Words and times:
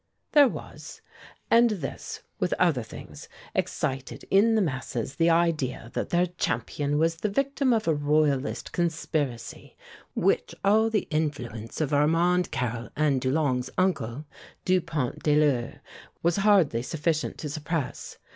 "There 0.31 0.47
was, 0.47 1.01
and 1.51 1.69
this, 1.69 2.21
with 2.39 2.53
other 2.57 2.81
things, 2.81 3.29
excited 3.53 4.25
in 4.31 4.55
the 4.55 4.61
masses 4.63 5.13
the 5.17 5.29
idea 5.29 5.91
that 5.93 6.09
their 6.09 6.25
champion 6.25 6.97
was 6.97 7.17
the 7.17 7.29
victim 7.29 7.71
of 7.71 7.87
a 7.87 7.93
Royalist 7.93 8.71
conspiracy, 8.71 9.77
which 10.15 10.55
all 10.65 10.89
the 10.89 11.07
influence 11.11 11.79
of 11.81 11.93
Armand 11.93 12.49
Carrel 12.49 12.89
and 12.95 13.21
Dulong's 13.21 13.69
uncle, 13.77 14.25
Dupont 14.65 15.21
de 15.21 15.35
l'Eure 15.35 15.81
was 16.23 16.37
hardly 16.37 16.81
sufficient 16.81 17.37
to 17.37 17.47
suppress. 17.47 18.17